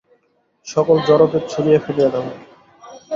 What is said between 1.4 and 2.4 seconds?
ছুঁড়িয়া ফেলিয়া দাও।